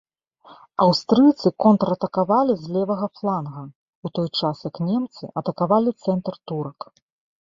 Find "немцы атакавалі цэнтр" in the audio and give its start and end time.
4.91-6.33